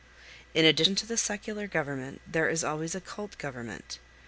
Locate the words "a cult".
2.95-3.37